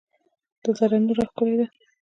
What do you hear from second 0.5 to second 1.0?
د دره